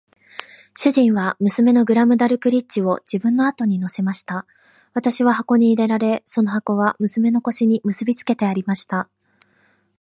[0.75, 4.47] 主人は娘のグラムダルクリッチを自分の後に乗せました。
[4.95, 9.07] 私は箱に入れられ、その箱は娘の腰に結びつけてありました。